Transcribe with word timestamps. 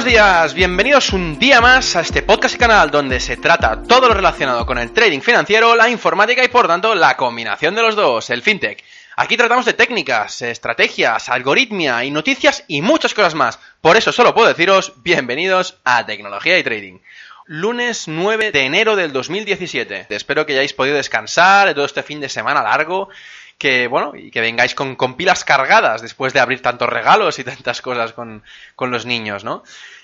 Buenos 0.00 0.14
días, 0.14 0.54
bienvenidos 0.54 1.12
un 1.12 1.38
día 1.38 1.60
más 1.60 1.94
a 1.94 2.00
este 2.00 2.22
podcast 2.22 2.54
y 2.54 2.58
canal 2.58 2.90
donde 2.90 3.20
se 3.20 3.36
trata 3.36 3.82
todo 3.82 4.08
lo 4.08 4.14
relacionado 4.14 4.64
con 4.64 4.78
el 4.78 4.92
trading 4.92 5.20
financiero, 5.20 5.76
la 5.76 5.90
informática 5.90 6.42
y 6.42 6.48
por 6.48 6.66
tanto 6.66 6.94
la 6.94 7.18
combinación 7.18 7.74
de 7.74 7.82
los 7.82 7.96
dos, 7.96 8.30
el 8.30 8.40
fintech. 8.40 8.82
Aquí 9.16 9.36
tratamos 9.36 9.66
de 9.66 9.74
técnicas, 9.74 10.40
estrategias, 10.40 11.28
algoritmia 11.28 12.02
y 12.02 12.10
noticias 12.10 12.64
y 12.66 12.80
muchas 12.80 13.12
cosas 13.12 13.34
más. 13.34 13.58
Por 13.82 13.98
eso 13.98 14.10
solo 14.10 14.32
puedo 14.32 14.48
deciros 14.48 14.94
bienvenidos 15.02 15.76
a 15.84 16.06
Tecnología 16.06 16.58
y 16.58 16.62
Trading. 16.62 17.00
Lunes 17.44 18.08
9 18.08 18.52
de 18.52 18.64
enero 18.64 18.96
del 18.96 19.12
2017. 19.12 20.06
Espero 20.08 20.46
que 20.46 20.54
hayáis 20.54 20.72
podido 20.72 20.96
descansar 20.96 21.68
de 21.68 21.74
todo 21.74 21.84
este 21.84 22.02
fin 22.02 22.20
de 22.20 22.30
semana 22.30 22.62
largo 22.62 23.10
que, 23.60 23.88
bueno, 23.88 24.12
y 24.16 24.30
que 24.30 24.40
vengáis 24.40 24.74
con, 24.74 24.96
pilas 25.18 25.44
cargadas 25.44 26.00
después 26.00 26.32
de 26.32 26.40
abrir 26.40 26.62
tantos 26.62 26.88
regalos 26.88 27.38
y 27.38 27.44
tantas 27.44 27.82
cosas 27.82 28.14
con, 28.14 28.42
los 28.78 29.04
niños, 29.04 29.44
¿no? 29.44 29.62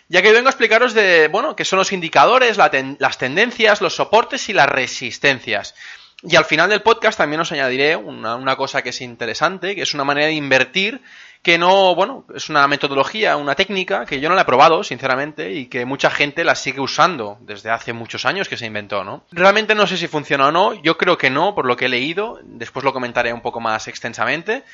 Ya 0.09 0.21
que 0.21 0.31
vengo 0.31 0.49
a 0.49 0.51
explicaros 0.51 0.93
de, 0.93 1.29
bueno, 1.29 1.57
qué 1.57 1.65
son 1.65 1.79
los 1.79 1.91
indicadores, 1.91 2.59
las 2.59 3.19
tendencias, 3.19 3.81
los 3.81 3.97
soportes 3.97 4.51
y 4.51 4.53
las 4.53 4.69
resistencias. 4.69 5.75
Y 6.23 6.37
al 6.37 6.45
final 6.45 6.69
del 6.69 6.83
podcast 6.83 7.17
también 7.17 7.41
os 7.41 7.51
añadiré 7.51 7.97
una, 7.97 8.37
una 8.37 8.57
cosa 8.57 8.83
que 8.83 8.91
es 8.91 9.01
interesante, 9.01 9.75
que 9.75 9.83
es 9.83 9.95
una 9.95 10.05
manera 10.05 10.27
de 10.27 10.35
invertir 10.35 11.01
que 11.47 11.59
no, 11.59 11.95
bueno, 11.95 12.25
es 12.35 12.49
una 12.49 12.67
metodología, 12.67 13.37
una 13.37 13.55
técnica 13.55 14.05
que 14.05 14.19
yo 14.19 14.29
no 14.29 14.35
la 14.35 14.41
he 14.41 14.47
probado, 14.47 14.83
sinceramente, 14.83 15.53
y 15.53 15.67
que 15.67 15.85
mucha 15.85 16.11
gente 16.11 16.43
la 16.43 16.57
sigue 16.57 16.81
usando 16.81 17.39
desde 17.41 17.71
hace 17.71 17.93
muchos 17.93 18.25
años 18.25 18.49
que 18.49 18.57
se 18.57 18.67
inventó, 18.67 19.05
¿no? 19.05 19.25
Realmente 19.31 19.77
no 19.77 19.87
sé 19.87 19.97
si 19.97 20.09
funciona 20.09 20.49
o 20.49 20.51
no, 20.51 20.75
yo 20.75 20.99
creo 20.99 21.17
que 21.17 21.31
no, 21.31 21.55
por 21.55 21.65
lo 21.67 21.77
que 21.77 21.85
he 21.85 21.89
leído, 21.89 22.41
después 22.43 22.85
lo 22.85 22.93
comentaré 22.93 23.33
un 23.33 23.43
poco 23.43 23.61
más 23.61 23.87
extensamente, 23.87 24.65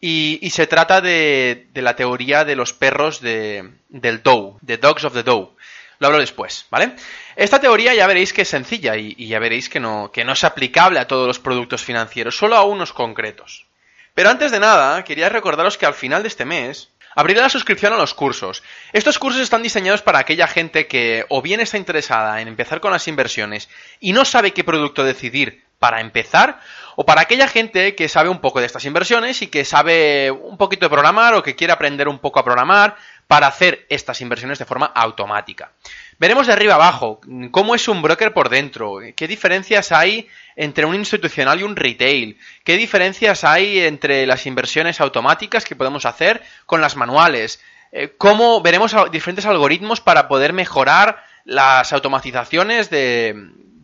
y, 0.00 0.48
se 0.52 0.68
trata 0.68 1.00
de, 1.00 1.66
la 1.74 1.96
teoría 1.96 2.44
de 2.44 2.54
los 2.54 2.72
perros 2.74 3.20
de, 3.20 3.68
del 3.88 4.22
Dow, 4.22 4.56
de 4.60 4.76
Dogs 4.76 5.02
of 5.02 5.14
the 5.14 5.24
Dow. 5.24 5.56
Lo 5.98 6.06
hablo 6.06 6.20
después, 6.20 6.64
¿vale? 6.70 6.94
Esta 7.34 7.58
teoría 7.58 7.92
ya 7.92 8.06
veréis 8.06 8.32
que 8.32 8.42
es 8.42 8.48
sencilla 8.48 8.96
y, 8.96 9.16
y 9.18 9.26
ya 9.26 9.40
veréis 9.40 9.68
que 9.68 9.80
no, 9.80 10.12
que 10.12 10.24
no 10.24 10.34
es 10.34 10.44
aplicable 10.44 11.00
a 11.00 11.08
todos 11.08 11.26
los 11.26 11.40
productos 11.40 11.82
financieros, 11.82 12.36
solo 12.36 12.54
a 12.54 12.62
unos 12.62 12.92
concretos. 12.92 13.66
Pero 14.20 14.28
antes 14.28 14.52
de 14.52 14.60
nada, 14.60 15.02
quería 15.02 15.30
recordaros 15.30 15.78
que 15.78 15.86
al 15.86 15.94
final 15.94 16.20
de 16.20 16.28
este 16.28 16.44
mes 16.44 16.90
abriré 17.14 17.40
la 17.40 17.48
suscripción 17.48 17.94
a 17.94 17.96
los 17.96 18.12
cursos. 18.12 18.62
Estos 18.92 19.18
cursos 19.18 19.40
están 19.40 19.62
diseñados 19.62 20.02
para 20.02 20.18
aquella 20.18 20.46
gente 20.46 20.86
que 20.86 21.24
o 21.30 21.40
bien 21.40 21.58
está 21.58 21.78
interesada 21.78 22.42
en 22.42 22.46
empezar 22.46 22.82
con 22.82 22.92
las 22.92 23.08
inversiones 23.08 23.70
y 23.98 24.12
no 24.12 24.26
sabe 24.26 24.52
qué 24.52 24.62
producto 24.62 25.04
decidir 25.04 25.64
para 25.78 26.02
empezar, 26.02 26.60
o 26.96 27.06
para 27.06 27.22
aquella 27.22 27.48
gente 27.48 27.94
que 27.94 28.10
sabe 28.10 28.28
un 28.28 28.42
poco 28.42 28.60
de 28.60 28.66
estas 28.66 28.84
inversiones 28.84 29.40
y 29.40 29.46
que 29.46 29.64
sabe 29.64 30.30
un 30.30 30.58
poquito 30.58 30.84
de 30.84 30.90
programar 30.90 31.32
o 31.32 31.42
que 31.42 31.56
quiere 31.56 31.72
aprender 31.72 32.06
un 32.06 32.18
poco 32.18 32.38
a 32.38 32.44
programar 32.44 32.96
para 33.26 33.46
hacer 33.46 33.86
estas 33.88 34.20
inversiones 34.20 34.58
de 34.58 34.66
forma 34.66 34.92
automática. 34.94 35.72
Veremos 36.20 36.46
de 36.48 36.52
arriba 36.52 36.74
abajo 36.74 37.18
cómo 37.50 37.74
es 37.74 37.88
un 37.88 38.02
broker 38.02 38.34
por 38.34 38.50
dentro, 38.50 38.98
qué 39.16 39.26
diferencias 39.26 39.90
hay 39.90 40.28
entre 40.54 40.84
un 40.84 40.94
institucional 40.94 41.58
y 41.58 41.62
un 41.62 41.76
retail, 41.76 42.36
qué 42.62 42.76
diferencias 42.76 43.42
hay 43.42 43.80
entre 43.80 44.26
las 44.26 44.44
inversiones 44.44 45.00
automáticas 45.00 45.64
que 45.64 45.76
podemos 45.76 46.04
hacer 46.04 46.42
con 46.66 46.82
las 46.82 46.94
manuales, 46.94 47.62
eh, 47.90 48.12
cómo 48.18 48.60
veremos 48.60 48.94
diferentes 49.10 49.46
algoritmos 49.46 50.02
para 50.02 50.28
poder 50.28 50.52
mejorar 50.52 51.24
las 51.46 51.90
automatizaciones 51.94 52.90
de, 52.90 53.34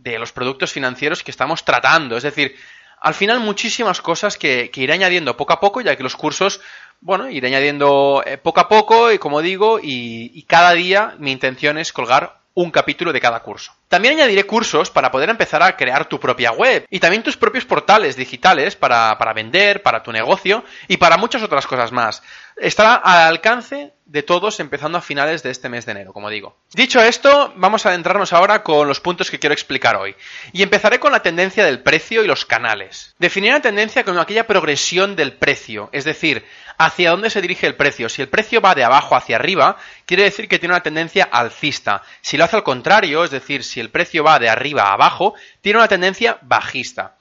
de 0.03 0.19
los 0.19 0.33
productos 0.33 0.71
financieros 0.71 1.23
que 1.23 1.31
estamos 1.31 1.65
tratando. 1.65 2.19
Es 2.19 2.23
decir, 2.23 2.55
al 3.01 3.15
final 3.15 3.41
muchísimas 3.41 4.01
cosas 4.01 4.37
que, 4.37 4.71
iré 4.75 4.93
añadiendo 4.93 5.37
poco 5.37 5.53
a 5.53 5.61
poco, 5.61 5.81
ya 5.81 5.97
que 5.97 6.03
los 6.03 6.17
cursos, 6.17 6.61
bueno, 7.01 7.29
iré 7.31 7.49
añadiendo 7.49 8.23
eh, 8.27 8.39
poco 8.39 8.61
a 8.61 8.69
poco 8.69 9.12
y 9.12 9.19
como 9.19 9.43
digo, 9.43 9.79
y, 9.83 10.43
cada 10.49 10.73
día 10.73 11.15
mi 11.19 11.33
intención 11.33 11.79
es 11.79 11.93
colgar 11.93 12.39
un 12.55 12.71
capítulo 12.71 13.12
de 13.12 13.21
cada 13.21 13.41
curso. 13.41 13.73
También 13.89 14.15
añadiré 14.15 14.45
cursos 14.45 14.91
para 14.91 15.11
poder 15.11 15.29
empezar 15.29 15.62
a 15.62 15.77
crear 15.77 16.07
tu 16.07 16.19
propia 16.19 16.53
web 16.53 16.87
y 16.89 17.01
también 17.01 17.23
tus 17.23 17.37
propios 17.37 17.67
portales 17.67 18.17
digitales 18.17 18.77
para, 18.77 19.19
para 19.19 19.34
vender, 19.34 19.83
para 19.83 20.03
tu 20.03 20.11
negocio 20.11 20.65
y 20.89 20.97
para 20.97 21.19
muchas 21.19 21.43
otras 21.43 21.67
cosas 21.67 21.93
más. 21.93 22.23
Estará 22.57 22.95
al 22.95 23.28
alcance 23.28 23.93
de 24.07 24.23
todos 24.23 24.61
empezando 24.61 24.97
a 24.97 25.03
finales 25.03 25.43
de 25.43 25.51
este 25.51 25.69
mes 25.69 25.84
de 25.84 25.93
enero, 25.93 26.13
como 26.13 26.31
digo. 26.31 26.57
Dicho 26.73 27.03
esto, 27.03 27.53
vamos 27.57 27.84
a 27.84 27.91
adentrarnos 27.91 28.33
ahora 28.33 28.63
con 28.63 28.87
los 28.87 29.01
puntos 29.01 29.31
que 29.31 29.41
quiero 29.41 29.53
explicar 29.53 29.97
hoy. 29.97 30.15
Y 30.53 30.63
empezaré 30.63 31.01
con 31.01 31.13
la 31.13 31.23
tendencia 31.23 31.65
del 31.65 31.83
precio 31.83 32.23
y 32.23 32.28
los 32.28 32.47
canales. 32.47 33.15
Definiré 33.19 33.55
la 33.55 33.61
tendencia 33.61 34.05
como 34.05 34.21
aquella 34.21 34.47
progresión 34.47 35.17
del 35.17 35.34
precio, 35.34 35.91
es 35.93 36.05
decir, 36.05 36.47
hacia 36.79 37.11
dónde 37.11 37.31
se 37.31 37.41
dirige 37.41 37.67
el 37.67 37.77
precio. 37.77 38.09
Si 38.09 38.23
el 38.23 38.29
precio 38.29 38.61
va 38.61 38.75
de 38.75 38.85
abajo 38.85 39.17
hacia 39.17 39.37
arriba, 39.37 39.77
quiere 40.05 40.25
decir 40.25 40.49
que 40.49 40.59
tiene 40.59 40.75
una 40.75 40.83
tendencia 40.83 41.25
alcista. 41.25 42.03
Si 42.21 42.37
lo 42.37 42.45
hace 42.45 42.57
al 42.57 42.63
contrario, 42.63 43.25
es 43.25 43.31
decir, 43.31 43.65
si 43.65 43.81
el 43.81 43.91
precio 43.91 44.25
va 44.25 44.39
de 44.39 44.49
arriba 44.49 44.85
a 44.85 44.95
abajo, 44.95 45.35
tiene 45.61 45.79
una 45.79 45.89
tendencia 45.89 46.39
bajista. 46.43 47.17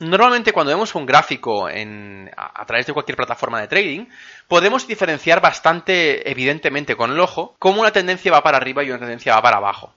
Normalmente 0.00 0.52
cuando 0.52 0.72
vemos 0.72 0.94
un 0.94 1.04
gráfico 1.04 1.66
a, 1.66 2.64
través 2.64 2.86
de 2.86 2.92
cualquier 2.94 3.16
plataforma 3.16 3.60
de 3.60 3.68
trading, 3.68 4.06
podemos 4.48 4.86
diferenciar 4.86 5.42
bastante 5.42 6.30
evidentemente 6.30 6.96
con 6.96 7.10
el 7.10 7.20
ojo 7.20 7.54
cómo 7.58 7.82
una 7.82 7.90
tendencia 7.90 8.32
va 8.32 8.42
para 8.42 8.56
arriba 8.56 8.82
y 8.82 8.88
una 8.88 8.98
tendencia 8.98 9.34
va 9.34 9.42
para 9.42 9.58
abajo. 9.58 9.92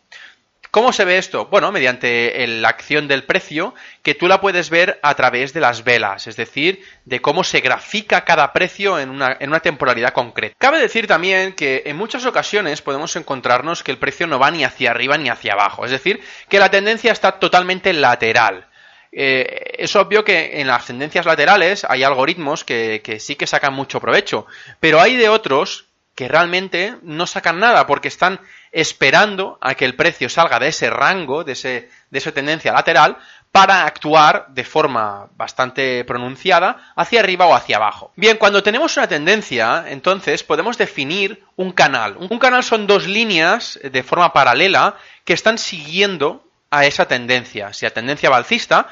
¿Cómo 0.74 0.92
se 0.92 1.06
ve 1.06 1.20
esto? 1.20 1.46
Bueno, 1.52 1.72
mediante 1.72 2.48
la 2.48 2.70
acción 2.70 3.08
del 3.08 3.26
precio, 3.26 3.76
que 4.02 4.16
tú 4.16 4.28
la 4.28 4.42
puedes 4.42 4.72
ver 4.72 5.00
a 5.04 5.14
través 5.14 5.54
de 5.54 5.60
las 5.60 5.84
velas, 5.84 6.26
es 6.26 6.36
decir, 6.36 6.84
de 7.06 7.22
cómo 7.22 7.44
se 7.44 7.60
grafica 7.60 8.26
cada 8.26 8.52
precio 8.54 8.98
en 8.98 9.12
una, 9.12 9.38
en 9.40 9.50
una, 9.50 9.60
temporalidad 9.60 10.14
concreta. 10.14 10.56
Cabe 10.58 10.80
decir 10.80 11.06
también 11.06 11.54
que 11.54 11.84
en 11.86 11.96
muchas 11.96 12.26
ocasiones 12.26 12.82
podemos 12.82 13.16
encontrarnos 13.16 13.84
que 13.84 13.92
el 13.92 14.00
precio 14.00 14.26
no 14.26 14.40
va 14.40 14.50
ni 14.50 14.64
hacia 14.64 14.90
arriba 14.90 15.16
ni 15.16 15.30
hacia 15.30 15.54
abajo, 15.54 15.86
es 15.86 15.92
decir, 15.92 16.22
que 16.50 16.58
la 16.58 16.72
tendencia 16.72 17.12
está 17.12 17.34
totalmente 17.34 17.94
lateral. 17.94 18.66
Eh, 19.12 19.76
es 19.78 19.96
obvio 19.96 20.26
que 20.26 20.60
en 20.60 20.66
las 20.66 20.88
tendencias 20.88 21.28
laterales 21.28 21.86
hay 21.88 22.02
algoritmos 22.02 22.64
que, 22.64 23.18
sí 23.20 23.36
que 23.36 23.46
sacan 23.46 23.76
mucho 23.76 24.02
provecho, 24.02 24.48
pero 24.80 25.00
hay 25.00 25.18
de 25.18 25.30
otros 25.30 25.93
que 26.16 26.28
realmente 26.28 26.96
no 27.02 27.26
sacan 27.26 27.60
nada 27.60 27.88
porque 27.88 28.08
están 28.08 28.40
esperando 28.72 29.58
a 29.62 29.76
que 29.76 29.86
el 29.86 29.96
precio 29.96 30.30
salga 30.30 30.60
de 30.60 30.68
ese 30.68 30.90
rango, 30.90 31.44
de, 31.44 31.54
ese, 31.54 31.90
de 32.10 32.18
esa 32.18 32.32
tendencia 32.32 32.72
lateral, 32.72 33.18
para 33.52 33.86
actuar 33.86 34.48
de 34.50 34.64
forma 34.64 35.30
bastante 35.36 36.04
pronunciada 36.06 36.92
hacia 36.96 37.20
arriba 37.20 37.46
o 37.46 37.54
hacia 37.54 37.78
abajo. 37.78 38.12
Bien, 38.16 38.38
cuando 38.38 38.64
tenemos 38.64 38.98
una 38.98 39.08
tendencia, 39.08 39.86
entonces 39.88 40.44
podemos 40.44 40.78
definir 40.78 41.44
un 41.56 41.72
canal. 41.72 42.18
Un 42.18 42.40
canal 42.40 42.64
son 42.64 42.88
dos 42.88 43.08
líneas 43.08 43.80
de 43.84 44.04
forma 44.04 44.34
paralela 44.34 44.96
que 45.24 45.34
están 45.34 45.60
siguiendo 45.60 46.44
a 46.72 46.86
esa 46.86 47.08
tendencia. 47.08 47.74
Si 47.74 47.86
la 47.86 47.92
tendencia 47.92 48.32
va 48.32 48.38
alcista, 48.38 48.88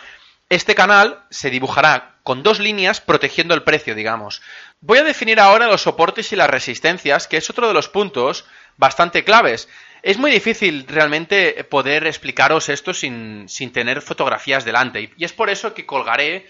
este 0.47 0.75
canal 0.75 1.23
se 1.31 1.49
dibujará 1.49 2.10
con 2.23 2.43
dos 2.43 2.59
líneas 2.59 3.01
protegiendo 3.01 3.53
el 3.53 3.63
precio, 3.63 3.95
digamos. 3.95 4.41
Voy 4.79 4.99
a 4.99 5.03
definir 5.03 5.39
ahora 5.39 5.67
los 5.67 5.81
soportes 5.81 6.31
y 6.31 6.35
las 6.35 6.49
resistencias, 6.49 7.27
que 7.27 7.37
es 7.37 7.49
otro 7.49 7.67
de 7.67 7.73
los 7.73 7.89
puntos 7.89 8.45
bastante 8.77 9.23
claves. 9.23 9.69
Es 10.03 10.17
muy 10.17 10.31
difícil 10.31 10.85
realmente 10.87 11.63
poder 11.63 12.07
explicaros 12.07 12.69
esto 12.69 12.93
sin, 12.93 13.47
sin 13.47 13.71
tener 13.71 14.01
fotografías 14.01 14.65
delante. 14.65 15.13
Y 15.17 15.25
es 15.25 15.33
por 15.33 15.49
eso 15.49 15.73
que 15.73 15.85
colgaré, 15.85 16.47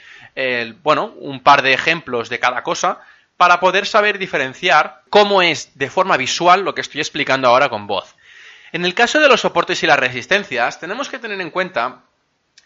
bueno, 0.84 1.14
un 1.18 1.42
par 1.42 1.62
de 1.62 1.74
ejemplos 1.74 2.30
de 2.30 2.40
cada 2.40 2.64
cosa 2.64 3.02
para 3.36 3.60
poder 3.60 3.88
saber 3.88 4.20
diferenciar 4.20 5.02
cómo 5.10 5.42
es 5.42 5.72
de 5.78 5.90
forma 5.90 6.16
visual 6.16 6.62
lo 6.62 6.76
que 6.76 6.82
estoy 6.82 7.02
explicando 7.02 7.48
ahora 7.48 7.70
con 7.70 7.88
voz. 7.88 8.16
En 8.72 8.86
el 8.86 8.94
caso 8.94 9.20
de 9.20 9.28
los 9.28 9.42
soportes 9.42 9.84
y 9.84 9.88
las 9.88 10.00
resistencias, 10.00 10.80
tenemos 10.80 11.10
que 11.10 11.20
tener 11.20 11.42
en 11.42 11.50
cuenta 11.50 12.04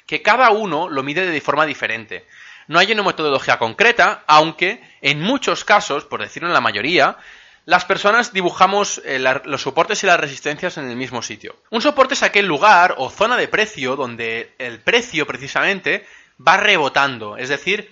que 0.06 0.22
cada 0.22 0.52
uno 0.52 0.90
lo 0.90 1.02
mide 1.02 1.26
de 1.26 1.42
forma 1.42 1.66
diferente. 1.66 2.28
No 2.68 2.80
hay 2.80 2.92
una 2.92 3.04
metodología 3.04 3.58
concreta, 3.58 4.24
aunque 4.28 4.82
en 5.02 5.22
muchos 5.22 5.64
casos, 5.64 6.06
por 6.06 6.22
decirlo 6.22 6.48
en 6.48 6.54
la 6.54 6.62
mayoría, 6.62 7.18
las 7.66 7.86
personas 7.86 8.32
dibujamos 8.32 9.02
eh, 9.06 9.20
los 9.20 9.62
soportes 9.62 10.04
y 10.04 10.08
las 10.08 10.20
resistencias 10.20 10.78
en 10.78 10.90
el 10.90 10.96
mismo 10.96 11.22
sitio. 11.22 11.56
Un 11.72 11.82
soporte 11.82 12.14
es 12.14 12.24
aquel 12.24 12.46
lugar 12.46 12.96
o 12.98 13.10
zona 13.10 13.38
de 13.38 13.48
precio 13.48 13.96
donde 13.96 14.54
el 14.60 14.80
precio 14.80 15.26
precisamente 15.26 16.06
va 16.46 16.58
rebotando, 16.58 17.38
es 17.38 17.50
decir, 17.50 17.92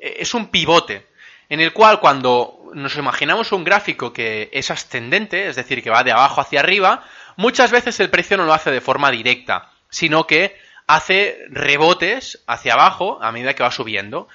eh, 0.00 0.16
es 0.20 0.34
un 0.34 0.48
pivote 0.48 1.06
en 1.48 1.60
el 1.60 1.72
cual 1.72 1.98
cuando 2.00 2.70
nos 2.74 2.96
imaginamos 2.96 3.52
un 3.52 3.64
gráfico 3.64 4.12
que 4.12 4.50
es 4.52 4.70
ascendente, 4.70 5.48
es 5.48 5.56
decir, 5.56 5.82
que 5.82 5.90
va 5.90 6.04
de 6.04 6.12
abajo 6.12 6.40
hacia 6.40 6.60
arriba, 6.60 7.04
muchas 7.36 7.70
veces 7.70 7.98
el 8.00 8.10
precio 8.10 8.36
no 8.36 8.44
lo 8.44 8.52
hace 8.52 8.70
de 8.70 8.80
forma 8.80 9.10
directa, 9.10 9.70
sino 9.88 10.26
que 10.26 10.56
hace 10.88 11.44
rebotes 11.50 12.42
hacia 12.48 12.72
abajo 12.72 13.18
a 13.22 13.30
medida 13.30 13.54
que 13.54 13.62
va 13.62 13.70
subiendo. 13.70 14.26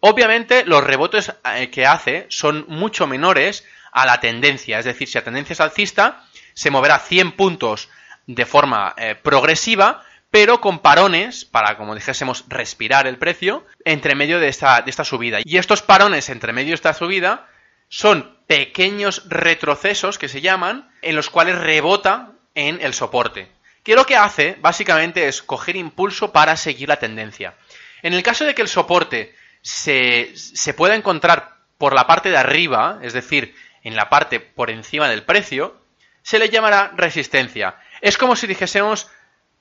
Obviamente 0.00 0.64
los 0.66 0.84
rebotes 0.84 1.32
eh, 1.56 1.70
que 1.70 1.86
hace 1.86 2.26
son 2.28 2.66
mucho 2.68 3.06
menores 3.08 3.64
a 3.90 4.06
la 4.06 4.20
tendencia, 4.20 4.78
es 4.78 4.84
decir, 4.84 5.08
si 5.08 5.18
la 5.18 5.24
tendencia 5.24 5.54
es 5.54 5.60
alcista, 5.60 6.24
se 6.52 6.70
moverá 6.70 6.98
100 6.98 7.32
puntos 7.32 7.88
de 8.26 8.44
forma 8.44 8.94
eh, 8.96 9.14
progresiva, 9.14 10.04
pero 10.30 10.60
con 10.60 10.80
parones 10.80 11.44
para, 11.44 11.76
como 11.76 11.94
dijésemos, 11.94 12.44
respirar 12.48 13.06
el 13.06 13.18
precio 13.18 13.64
entre 13.84 14.14
medio 14.14 14.40
de 14.40 14.48
esta, 14.48 14.82
de 14.82 14.90
esta 14.90 15.04
subida. 15.04 15.38
Y 15.44 15.56
estos 15.56 15.80
parones 15.80 16.28
entre 16.28 16.52
medio 16.52 16.70
de 16.70 16.74
esta 16.74 16.92
subida 16.92 17.46
son 17.88 18.36
pequeños 18.46 19.22
retrocesos 19.28 20.18
que 20.18 20.28
se 20.28 20.40
llaman, 20.40 20.90
en 21.02 21.16
los 21.16 21.30
cuales 21.30 21.58
rebota 21.58 22.32
en 22.54 22.80
el 22.82 22.92
soporte. 22.94 23.53
Que 23.84 23.94
lo 23.94 24.06
que 24.06 24.16
hace, 24.16 24.56
básicamente, 24.60 25.28
es 25.28 25.42
coger 25.42 25.76
impulso 25.76 26.32
para 26.32 26.56
seguir 26.56 26.88
la 26.88 26.96
tendencia. 26.96 27.54
En 28.02 28.14
el 28.14 28.22
caso 28.22 28.44
de 28.44 28.54
que 28.54 28.62
el 28.62 28.68
soporte 28.68 29.34
se, 29.62 30.32
se 30.34 30.74
pueda 30.74 30.96
encontrar 30.96 31.58
por 31.78 31.94
la 31.94 32.06
parte 32.06 32.30
de 32.30 32.36
arriba, 32.36 32.98
es 33.02 33.12
decir, 33.12 33.54
en 33.82 33.94
la 33.94 34.08
parte 34.08 34.40
por 34.40 34.70
encima 34.70 35.08
del 35.08 35.22
precio, 35.22 35.76
se 36.22 36.38
le 36.38 36.48
llamará 36.48 36.92
resistencia. 36.96 37.76
Es 38.00 38.16
como 38.16 38.34
si 38.34 38.46
dijésemos 38.46 39.08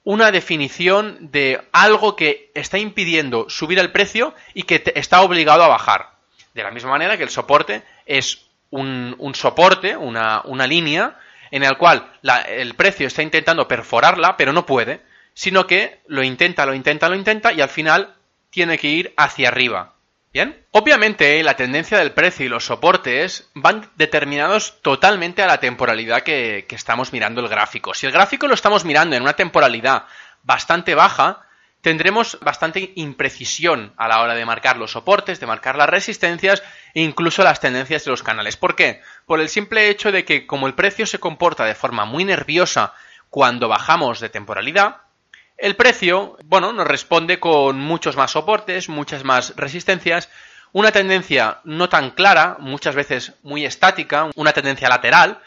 una 0.03 0.31
definición 0.31 1.31
de 1.31 1.61
algo 1.71 2.15
que 2.15 2.51
está 2.55 2.77
impidiendo 2.77 3.49
subir 3.49 3.79
el 3.79 3.91
precio 3.91 4.33
y 4.53 4.63
que 4.63 4.83
está 4.95 5.21
obligado 5.21 5.63
a 5.63 5.67
bajar. 5.67 6.11
De 6.53 6.63
la 6.63 6.71
misma 6.71 6.91
manera 6.91 7.17
que 7.17 7.23
el 7.23 7.29
soporte 7.29 7.83
es 8.05 8.45
un, 8.69 9.33
soporte, 9.35 9.95
una, 9.95 10.41
una, 10.45 10.67
línea, 10.67 11.17
en 11.53 11.61
el 11.61 11.77
cual 11.77 12.11
el 12.47 12.73
precio 12.73 13.05
está 13.05 13.21
intentando 13.21 13.67
perforarla, 13.67 14.37
pero 14.37 14.53
no 14.53 14.65
puede, 14.65 15.01
sino 15.35 15.67
que 15.67 16.01
lo 16.07 16.23
intenta, 16.23 16.65
lo 16.65 16.73
intenta, 16.73 17.07
lo 17.07 17.15
intenta 17.15 17.53
y 17.53 17.61
al 17.61 17.69
final 17.69 18.15
tiene 18.49 18.79
que 18.79 18.87
ir 18.87 19.13
hacia 19.17 19.49
arriba. 19.49 19.93
¿Bien? 20.33 20.65
Obviamente 20.71 21.43
la 21.43 21.55
tendencia 21.55 21.99
del 21.99 22.13
precio 22.13 22.47
y 22.47 22.49
los 22.49 22.65
soportes 22.65 23.51
van 23.53 23.87
determinados 23.97 24.81
totalmente 24.81 25.43
a 25.43 25.47
la 25.47 25.59
temporalidad 25.59 26.23
que, 26.23 26.65
estamos 26.71 27.13
mirando 27.13 27.39
el 27.39 27.47
gráfico. 27.47 27.93
Si 27.93 28.07
el 28.07 28.11
gráfico 28.11 28.47
lo 28.47 28.55
estamos 28.55 28.83
mirando 28.83 29.15
en 29.15 29.21
una 29.21 29.33
temporalidad 29.33 30.05
bastante 30.41 30.95
baja, 30.95 31.45
tendremos 31.83 32.39
bastante 32.39 32.93
imprecisión 32.95 33.91
a 33.97 34.07
la 34.07 34.21
hora 34.21 34.35
de 34.35 34.45
marcar 34.45 34.77
los 34.77 34.91
soportes, 34.91 35.41
de 35.41 35.45
marcar 35.45 35.75
las 35.75 35.89
resistencias 35.89 36.63
e 36.93 37.01
incluso 37.01 37.43
las 37.43 37.59
tendencias 37.59 38.05
de 38.05 38.11
los 38.11 38.23
canales. 38.23 38.55
¿Por 38.55 38.77
qué? 38.77 39.01
Por 39.25 39.41
el 39.41 39.49
simple 39.49 39.89
hecho 39.89 40.09
de 40.13 40.23
que 40.23 40.47
como 40.47 40.67
el 40.67 40.75
precio 40.75 41.05
se 41.05 41.19
comporta 41.19 41.65
de 41.65 41.75
forma 41.75 42.05
muy 42.05 42.23
nerviosa 42.23 42.93
cuando 43.29 43.67
bajamos 43.67 44.21
de 44.21 44.29
temporalidad, 44.29 45.01
el 45.57 45.75
precio, 45.75 46.37
bueno, 46.45 46.71
nos 46.71 46.87
responde 46.87 47.41
con 47.41 47.81
muchos 47.81 48.15
más 48.15 48.31
soportes, 48.31 48.87
muchas 48.87 49.25
más 49.25 49.53
resistencias, 49.57 50.29
una 50.71 50.93
tendencia 50.93 51.59
no 51.65 51.89
tan 51.89 52.11
clara, 52.11 52.55
muchas 52.59 52.95
veces 52.95 53.33
muy 53.43 53.65
estática, 53.65 54.29
una 54.35 54.53
tendencia 54.53 54.87
lateral. 54.87 55.41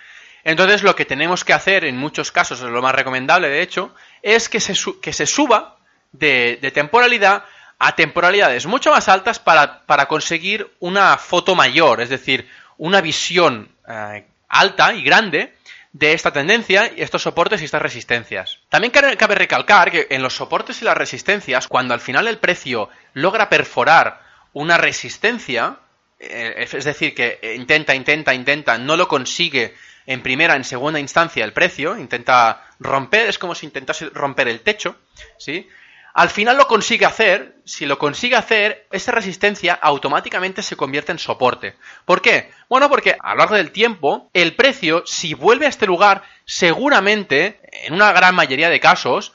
Entonces 0.45 0.83
lo 0.83 0.95
que 0.95 1.07
tenemos 1.07 1.45
que 1.45 1.55
hacer 1.55 1.87
en 1.87 1.97
muchos 1.97 2.31
casos, 2.31 2.61
es 2.61 2.69
lo 2.69 2.83
más 2.83 2.95
recomendable 2.95 3.49
de 3.49 3.63
hecho, 3.63 3.95
es 4.21 4.51
que 4.51 4.61
se, 4.61 4.75
que 5.01 5.15
se 5.15 5.25
suba 5.25 5.76
de, 6.13 6.71
temporalidad 6.73 7.45
a 7.79 7.95
temporalidades 7.95 8.67
mucho 8.67 8.91
más 8.91 9.09
altas 9.09 9.39
para, 9.39 10.07
conseguir 10.09 10.71
una 10.81 11.19
foto 11.19 11.55
mayor, 11.55 12.01
es 12.01 12.09
decir, 12.09 12.49
una 12.79 13.01
visión 13.01 13.71
eh, 13.89 14.27
alta 14.49 14.95
y 14.95 15.03
grande 15.03 15.55
de 15.93 16.13
esta 16.13 16.31
tendencia, 16.31 16.87
estos 16.97 17.23
soportes 17.23 17.63
y 17.63 17.65
estas 17.65 17.81
resistencias. 17.81 18.59
También 18.69 18.93
cabe 18.93 19.35
recalcar 19.35 19.91
que 19.91 20.07
en 20.11 20.23
los 20.23 20.35
soportes 20.35 20.83
y 20.83 20.85
las 20.85 20.97
resistencias, 20.97 21.69
cuando 21.69 21.95
al 21.95 22.01
final 22.01 22.29
el 22.29 22.39
precio 22.39 22.91
logra 23.15 23.49
perforar 23.49 24.21
una 24.53 24.77
resistencia, 24.77 25.79
eh, 26.19 26.67
es 26.71 26.85
decir, 26.85 27.15
que 27.15 27.55
intenta, 27.57 27.95
intenta, 27.95 28.35
intenta, 28.35 28.79
no 28.79 28.97
lo 28.97 29.09
consigue 29.09 29.75
en 30.07 30.23
primera, 30.23 30.55
en 30.55 30.65
segunda 30.65 31.01
instancia 31.01 31.45
el 31.45 31.53
precio, 31.53 31.97
intenta 31.99 32.65
romper, 32.79 33.29
es 33.29 33.39
como 33.39 33.55
si 33.55 33.67
intentase 33.67 34.09
romper 34.11 34.49
el 34.49 34.61
techo, 34.61 34.97
¿sí? 35.39 35.69
Al 36.17 36.31
final 36.31 36.57
lo 36.57 36.67
consigue 36.67 37.05
hacer, 37.05 37.57
si 37.67 37.85
lo 37.85 37.99
consigue 37.99 38.37
hacer, 38.37 38.87
esa 38.91 39.13
resistencia 39.13 39.75
automáticamente 39.75 40.63
se 40.63 40.75
convierte 40.75 41.13
en 41.13 41.19
soporte. 41.19 41.75
¿Por 42.07 42.23
qué? 42.23 42.51
Bueno, 42.71 42.89
porque 42.89 43.19
a 43.21 43.33
lo 43.33 43.41
largo 43.41 43.55
del 43.57 43.71
tiempo, 43.71 44.31
el 44.33 44.55
precio, 44.55 45.03
si 45.05 45.35
vuelve 45.35 45.67
a 45.67 45.69
este 45.69 45.85
lugar, 45.85 46.23
seguramente, 46.47 47.61
en 47.85 47.93
una 47.93 48.13
gran 48.13 48.35
mayoría 48.35 48.71
de 48.71 48.81
casos, 48.81 49.35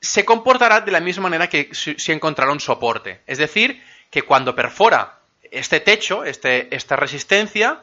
se 0.00 0.24
comportará 0.24 0.80
de 0.80 0.90
la 0.90 0.98
misma 0.98 1.28
manera 1.28 1.48
que 1.48 1.70
si 1.72 2.10
encontrara 2.10 2.50
un 2.50 2.58
soporte. 2.58 3.20
Es 3.28 3.38
decir, 3.38 3.80
que 4.10 4.22
cuando 4.22 4.56
perfora 4.56 5.20
este 5.52 5.78
techo, 5.78 6.24
este, 6.24 6.74
esta 6.74 6.96
resistencia, 6.96 7.78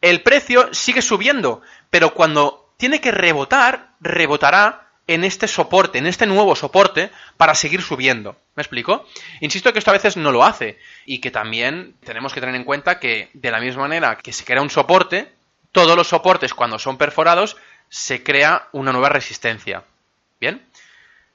el 0.00 0.20
precio 0.24 0.74
sigue 0.74 1.00
subiendo, 1.00 1.62
pero 1.90 2.12
cuando 2.12 2.72
tiene 2.76 3.00
que 3.00 3.12
rebotar, 3.12 3.92
rebotará 4.00 4.85
en 5.06 5.24
este 5.24 5.46
soporte, 5.48 5.98
en 5.98 6.06
este 6.06 6.26
nuevo 6.26 6.56
soporte, 6.56 7.10
para 7.36 7.54
seguir 7.54 7.82
subiendo. 7.82 8.36
¿Me 8.54 8.62
explico? 8.62 9.06
Insisto 9.40 9.72
que 9.72 9.78
esto 9.78 9.90
a 9.90 9.94
veces 9.94 10.16
no 10.16 10.32
lo 10.32 10.44
hace 10.44 10.78
y 11.04 11.20
que 11.20 11.30
también 11.30 11.94
tenemos 12.04 12.32
que 12.32 12.40
tener 12.40 12.54
en 12.54 12.64
cuenta 12.64 12.98
que 12.98 13.30
de 13.34 13.50
la 13.50 13.60
misma 13.60 13.82
manera 13.82 14.18
que 14.18 14.32
se 14.32 14.44
crea 14.44 14.62
un 14.62 14.70
soporte, 14.70 15.30
todos 15.72 15.96
los 15.96 16.08
soportes 16.08 16.54
cuando 16.54 16.78
son 16.78 16.96
perforados 16.96 17.56
se 17.88 18.22
crea 18.22 18.68
una 18.72 18.92
nueva 18.92 19.08
resistencia. 19.08 19.84
¿Bien? 20.40 20.66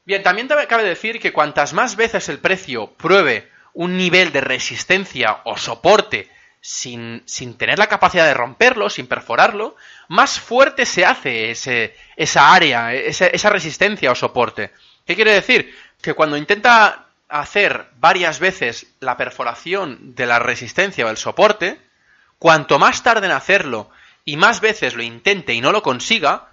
Bien, 0.03 0.23
también 0.23 0.49
cabe 0.67 0.83
decir 0.83 1.19
que 1.19 1.31
cuantas 1.31 1.73
más 1.73 1.95
veces 1.95 2.27
el 2.27 2.39
precio 2.39 2.91
pruebe 2.93 3.49
un 3.73 3.97
nivel 3.97 4.31
de 4.31 4.41
resistencia 4.41 5.41
o 5.45 5.57
soporte 5.57 6.29
sin, 6.61 7.23
sin, 7.25 7.57
tener 7.57 7.79
la 7.79 7.87
capacidad 7.87 8.25
de 8.25 8.35
romperlo, 8.35 8.89
sin 8.89 9.07
perforarlo, 9.07 9.75
más 10.07 10.39
fuerte 10.39 10.85
se 10.85 11.05
hace 11.05 11.51
ese, 11.51 11.95
esa 12.15 12.53
área, 12.53 12.93
esa, 12.93 13.27
esa 13.27 13.49
resistencia 13.49 14.11
o 14.11 14.15
soporte. 14.15 14.71
¿Qué 15.05 15.15
quiere 15.15 15.33
decir? 15.33 15.75
Que 16.01 16.13
cuando 16.13 16.37
intenta 16.37 17.07
hacer 17.27 17.87
varias 17.97 18.39
veces 18.39 18.87
la 18.99 19.17
perforación 19.17 20.15
de 20.15 20.25
la 20.25 20.39
resistencia 20.39 21.05
o 21.05 21.09
el 21.09 21.17
soporte, 21.17 21.81
cuanto 22.37 22.77
más 22.77 23.03
tarde 23.03 23.25
en 23.25 23.33
hacerlo 23.33 23.89
y 24.25 24.37
más 24.37 24.61
veces 24.61 24.93
lo 24.93 25.01
intente 25.01 25.53
y 25.53 25.61
no 25.61 25.71
lo 25.71 25.81
consiga, 25.81 26.49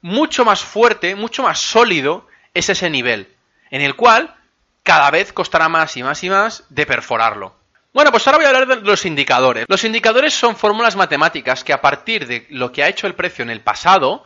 mucho 0.00 0.44
más 0.44 0.62
fuerte, 0.62 1.14
mucho 1.14 1.42
más 1.42 1.58
sólido 1.58 2.26
es 2.54 2.68
ese 2.70 2.88
nivel, 2.88 3.34
en 3.70 3.82
el 3.82 3.96
cual 3.96 4.34
cada 4.82 5.10
vez 5.10 5.32
costará 5.32 5.68
más 5.68 5.96
y 5.96 6.02
más 6.02 6.24
y 6.24 6.30
más 6.30 6.64
de 6.70 6.86
perforarlo. 6.86 7.59
Bueno, 7.92 8.12
pues 8.12 8.24
ahora 8.26 8.38
voy 8.38 8.44
a 8.46 8.50
hablar 8.50 8.68
de 8.68 8.76
los 8.86 9.04
indicadores. 9.04 9.66
Los 9.68 9.82
indicadores 9.82 10.32
son 10.32 10.54
fórmulas 10.54 10.94
matemáticas 10.94 11.64
que 11.64 11.72
a 11.72 11.80
partir 11.80 12.26
de 12.28 12.46
lo 12.50 12.70
que 12.70 12.84
ha 12.84 12.88
hecho 12.88 13.08
el 13.08 13.16
precio 13.16 13.42
en 13.42 13.50
el 13.50 13.62
pasado, 13.62 14.22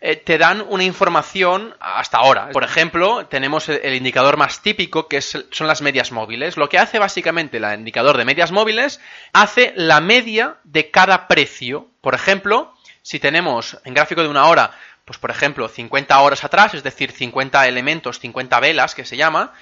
eh, 0.00 0.14
te 0.14 0.38
dan 0.38 0.64
una 0.68 0.84
información 0.84 1.74
hasta 1.80 2.18
ahora. 2.18 2.50
Por 2.50 2.62
ejemplo, 2.62 3.26
tenemos 3.26 3.68
el, 3.68 3.94
indicador 3.94 4.36
más 4.36 4.62
típico 4.62 5.08
que 5.08 5.20
son 5.20 5.66
las 5.66 5.82
medias 5.82 6.12
móviles. 6.12 6.56
Lo 6.56 6.68
que 6.68 6.78
hace 6.78 7.00
básicamente 7.00 7.56
el 7.56 7.64
indicador 7.80 8.16
de 8.16 8.24
medias 8.24 8.52
móviles, 8.52 9.00
hace 9.32 9.72
la 9.74 10.00
media 10.00 10.58
de 10.62 10.92
cada 10.92 11.26
precio. 11.26 11.88
Por 12.00 12.14
ejemplo, 12.14 12.72
si 13.02 13.18
tenemos 13.18 13.78
en 13.84 13.94
gráfico 13.94 14.22
de 14.22 14.28
una 14.28 14.46
hora, 14.46 14.70
pues 15.04 15.18
por 15.18 15.32
ejemplo, 15.32 15.68
50 15.68 16.20
horas 16.20 16.44
atrás, 16.44 16.74
es 16.74 16.84
decir, 16.84 17.10
50 17.10 17.66
elementos, 17.66 18.20
50 18.20 18.60
velas 18.60 18.94
que 18.94 19.04
se 19.04 19.16
llama, 19.16 19.52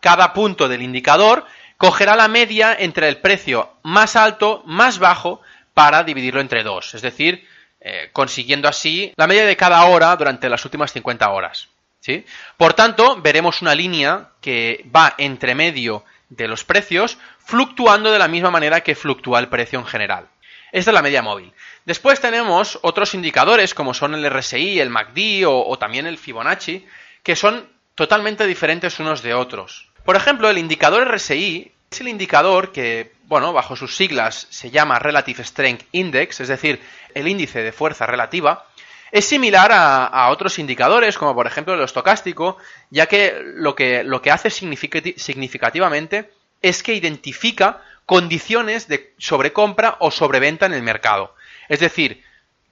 cada 0.00 0.32
punto 0.32 0.68
del 0.68 0.82
indicador 0.82 1.44
cogerá 1.84 2.16
la 2.16 2.28
media 2.28 2.74
entre 2.78 3.10
el 3.10 3.18
precio 3.18 3.70
más 3.82 4.16
alto, 4.16 4.62
más 4.64 4.98
bajo, 4.98 5.42
para 5.74 6.02
dividirlo 6.02 6.40
entre 6.40 6.62
dos. 6.62 6.94
Es 6.94 7.02
decir, 7.02 7.46
eh, 7.78 8.08
consiguiendo 8.10 8.68
así 8.68 9.12
la 9.16 9.26
media 9.26 9.44
de 9.44 9.54
cada 9.54 9.84
hora 9.84 10.16
durante 10.16 10.48
las 10.48 10.64
últimas 10.64 10.94
50 10.94 11.28
horas. 11.28 11.68
¿sí? 12.00 12.24
Por 12.56 12.72
tanto, 12.72 13.20
veremos 13.20 13.60
una 13.60 13.74
línea 13.74 14.30
que 14.40 14.86
va 14.96 15.14
entre 15.18 15.54
medio 15.54 16.06
de 16.30 16.48
los 16.48 16.64
precios, 16.64 17.18
fluctuando 17.38 18.10
de 18.10 18.18
la 18.18 18.28
misma 18.28 18.50
manera 18.50 18.80
que 18.80 18.94
fluctúa 18.94 19.38
el 19.38 19.48
precio 19.48 19.78
en 19.78 19.84
general. 19.84 20.28
Esta 20.72 20.90
es 20.90 20.94
la 20.94 21.02
media 21.02 21.20
móvil. 21.20 21.52
Después 21.84 22.18
tenemos 22.18 22.78
otros 22.80 23.12
indicadores 23.12 23.74
como 23.74 23.92
son 23.92 24.14
el 24.14 24.24
RSI, 24.24 24.80
el 24.80 24.88
MACD 24.88 25.44
o, 25.46 25.66
o 25.66 25.78
también 25.78 26.06
el 26.06 26.16
Fibonacci, 26.16 26.86
que 27.22 27.36
son 27.36 27.68
totalmente 27.94 28.46
diferentes 28.46 28.98
unos 29.00 29.20
de 29.20 29.34
otros. 29.34 29.90
Por 30.06 30.16
ejemplo, 30.16 30.48
el 30.48 30.56
indicador 30.56 31.06
RSI 31.14 31.73
es 31.94 32.00
el 32.00 32.08
indicador 32.08 32.72
que, 32.72 33.12
bueno, 33.26 33.52
bajo 33.52 33.76
sus 33.76 33.96
siglas 33.96 34.48
se 34.50 34.70
llama 34.70 34.98
Relative 34.98 35.44
Strength 35.44 35.86
Index, 35.92 36.40
es 36.40 36.48
decir, 36.48 36.80
el 37.14 37.28
índice 37.28 37.62
de 37.62 37.70
fuerza 37.70 38.04
relativa. 38.04 38.66
Es 39.12 39.26
similar 39.26 39.70
a, 39.72 40.28
otros 40.30 40.58
indicadores, 40.58 41.16
como 41.16 41.36
por 41.36 41.46
ejemplo 41.46 41.74
el 41.74 41.82
estocástico, 41.82 42.56
ya 42.90 43.06
que 43.06 43.40
lo 43.44 43.76
que, 43.76 44.02
lo 44.02 44.20
que 44.22 44.32
hace 44.32 44.50
significativamente 44.50 46.32
es 46.62 46.82
que 46.82 46.94
identifica 46.94 47.80
condiciones 48.06 48.88
de 48.88 49.14
sobrecompra 49.18 49.96
o 50.00 50.10
sobreventa 50.10 50.66
en 50.66 50.72
el 50.72 50.82
mercado. 50.82 51.36
Es 51.68 51.78
decir, 51.78 52.24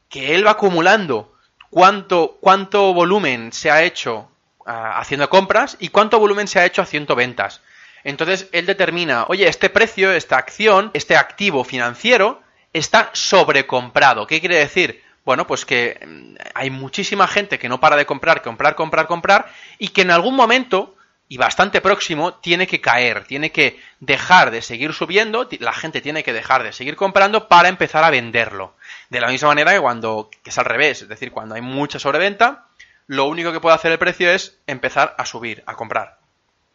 que 0.08 0.34
él 0.34 0.44
va 0.44 0.52
acumulando 0.52 1.32
cuánto, 1.70 2.38
cuánto 2.40 2.92
volumen 2.92 3.52
se 3.52 3.70
ha 3.70 3.84
hecho 3.84 4.28
ah, 4.66 4.98
haciendo 4.98 5.30
compras 5.30 5.76
y 5.78 5.90
cuánto 5.90 6.18
volumen 6.18 6.48
se 6.48 6.58
ha 6.58 6.66
hecho 6.66 6.82
haciendo 6.82 7.14
ventas. 7.14 7.62
Entonces 8.04 8.48
él 8.52 8.66
determina, 8.66 9.24
oye, 9.28 9.48
este 9.48 9.70
precio, 9.70 10.12
esta 10.12 10.36
acción, 10.36 10.90
este 10.94 11.16
activo 11.16 11.64
financiero 11.64 12.42
está 12.72 13.10
sobrecomprado. 13.12 14.26
¿Qué 14.26 14.40
quiere 14.40 14.58
decir? 14.58 15.02
Bueno, 15.24 15.46
pues 15.46 15.64
que 15.64 16.00
mm, 16.04 16.34
hay 16.54 16.70
muchísima 16.70 17.28
gente 17.28 17.58
que 17.58 17.68
no 17.68 17.80
para 17.80 17.96
de 17.96 18.06
comprar, 18.06 18.42
comprar, 18.42 18.74
comprar, 18.74 19.06
comprar, 19.06 19.52
y 19.78 19.88
que 19.88 20.02
en 20.02 20.10
algún 20.10 20.34
momento, 20.34 20.96
y 21.28 21.36
bastante 21.36 21.80
próximo, 21.80 22.34
tiene 22.34 22.66
que 22.66 22.80
caer, 22.80 23.24
tiene 23.24 23.52
que 23.52 23.80
dejar 24.00 24.50
de 24.50 24.62
seguir 24.62 24.92
subiendo, 24.92 25.48
la 25.60 25.72
gente 25.72 26.00
tiene 26.00 26.24
que 26.24 26.32
dejar 26.32 26.62
de 26.62 26.72
seguir 26.72 26.96
comprando 26.96 27.48
para 27.48 27.68
empezar 27.68 28.04
a 28.04 28.10
venderlo. 28.10 28.74
De 29.10 29.20
la 29.20 29.28
misma 29.28 29.48
manera 29.48 29.72
que 29.72 29.80
cuando, 29.80 30.28
que 30.42 30.50
es 30.50 30.58
al 30.58 30.64
revés, 30.64 31.02
es 31.02 31.08
decir, 31.08 31.30
cuando 31.30 31.54
hay 31.54 31.62
mucha 31.62 31.98
sobreventa, 31.98 32.66
lo 33.06 33.26
único 33.26 33.52
que 33.52 33.60
puede 33.60 33.76
hacer 33.76 33.92
el 33.92 33.98
precio 33.98 34.30
es 34.30 34.58
empezar 34.66 35.14
a 35.18 35.26
subir, 35.26 35.62
a 35.66 35.74
comprar. 35.74 36.21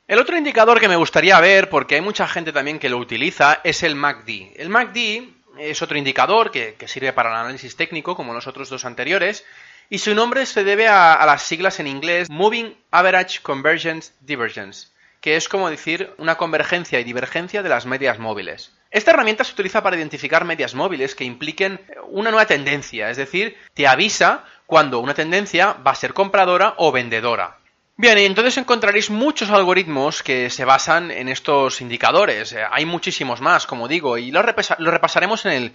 El 0.08 0.20
otro 0.20 0.38
indicador 0.38 0.80
que 0.80 0.88
me 0.88 0.96
gustaría 0.96 1.38
ver, 1.42 1.68
porque 1.70 1.96
hay 1.96 2.02
mucha 2.02 2.30
gente 2.30 2.54
también 2.54 2.80
que 2.80 2.88
lo 2.88 2.98
utiliza, 2.98 3.60
es 3.66 3.84
el 3.84 3.96
MACD. 3.96 4.54
El 4.56 4.70
MACD 4.70 5.28
es 5.60 5.82
otro 5.82 5.98
indicador 5.98 6.50
que, 6.50 6.78
sirve 6.88 7.12
para 7.12 7.30
el 7.30 7.36
análisis 7.36 7.76
técnico, 7.76 8.16
como 8.16 8.34
los 8.34 8.48
otros 8.48 8.70
dos 8.70 8.86
anteriores, 8.86 9.44
y 9.90 9.98
su 9.98 10.16
nombre 10.16 10.46
se 10.46 10.64
debe 10.64 10.88
a, 10.88 11.22
las 11.26 11.44
siglas 11.44 11.82
en 11.82 11.88
inglés 11.88 12.30
Moving 12.30 12.74
Average 12.90 13.42
Convergence 13.42 14.14
Divergence, 14.22 14.88
que 15.20 15.36
es 15.36 15.50
como 15.50 15.70
decir 15.70 16.14
una 16.18 16.36
convergencia 16.36 17.02
y 17.02 17.04
divergencia 17.04 17.62
de 17.62 17.68
las 17.68 17.86
medias 17.86 18.18
móviles. 18.18 18.72
Esta 18.92 19.12
herramienta 19.12 19.44
se 19.44 19.52
utiliza 19.52 19.84
para 19.84 19.98
identificar 19.98 20.46
medias 20.46 20.74
móviles 20.74 21.16
que 21.16 21.26
impliquen 21.26 21.82
una 22.08 22.32
nueva 22.32 22.48
tendencia, 22.48 23.10
es 23.10 23.18
decir, 23.18 23.58
te 23.74 23.88
avisa 23.88 24.46
cuando 24.68 25.00
una 25.00 25.14
tendencia 25.14 25.74
va 25.74 25.92
a 25.92 25.96
ser 25.96 26.14
compradora 26.14 26.76
o 26.78 26.94
vendedora. 26.94 27.57
Bien, 28.00 28.16
y 28.20 28.26
entonces 28.26 28.56
encontraréis 28.58 29.10
muchos 29.10 29.50
algoritmos 29.50 30.22
que 30.22 30.52
se 30.52 30.66
basan 30.66 31.10
en 31.10 31.30
estos 31.30 31.82
indicadores. 31.82 32.54
Eh, 32.54 32.64
hay 32.72 32.86
muchísimos 32.86 33.42
más, 33.42 33.66
como 33.66 33.88
digo, 33.88 34.20
y 34.20 34.30
los, 34.30 34.46
repasaremos 34.46 35.48
en, 35.48 35.74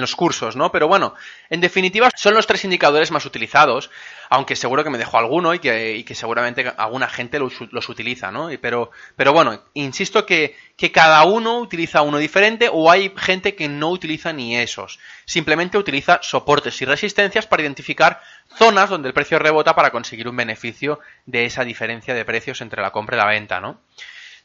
los 0.00 0.16
cursos, 0.16 0.56
¿no? 0.56 0.72
Pero 0.72 0.88
bueno, 0.88 1.12
en 1.50 1.60
definitiva 1.60 2.08
son 2.16 2.32
los 2.32 2.46
tres 2.46 2.64
indicadores 2.64 3.10
más 3.10 3.26
utilizados, 3.26 3.90
aunque 4.30 4.56
seguro 4.56 4.82
que 4.82 4.88
me 4.88 4.96
dejo 4.96 5.18
alguno 5.18 5.52
y 5.52 5.58
que, 5.58 6.14
seguramente 6.14 6.72
alguna 6.78 7.06
gente 7.06 7.38
los, 7.38 7.88
utiliza, 7.90 8.32
¿no? 8.32 8.48
Pero, 8.62 8.90
pero 9.14 9.34
bueno, 9.34 9.62
insisto 9.74 10.24
que, 10.24 10.56
que 10.78 10.90
cada 10.90 11.22
uno 11.24 11.58
utiliza 11.58 12.00
uno 12.00 12.16
diferente 12.16 12.70
o 12.72 12.90
hay 12.90 13.12
gente 13.14 13.54
que 13.54 13.68
no 13.68 13.90
utiliza 13.90 14.32
ni 14.32 14.56
esos. 14.56 14.98
Simplemente 15.26 15.76
utiliza 15.76 16.20
soportes 16.22 16.80
y 16.80 16.86
resistencias 16.86 17.46
para 17.46 17.62
identificar 17.62 18.22
zonas 18.56 18.88
donde 18.88 19.08
el 19.08 19.14
precio 19.14 19.38
rebota 19.38 19.74
para 19.74 19.90
conseguir 19.90 20.28
un 20.28 20.36
beneficio 20.36 21.00
de 21.26 21.44
esa 21.44 21.57
diferencia 21.64 22.14
de 22.14 22.24
precios 22.24 22.60
entre 22.60 22.82
la 22.82 22.90
compra 22.90 23.16
y 23.16 23.20
la 23.20 23.26
venta, 23.26 23.60
¿no? 23.60 23.80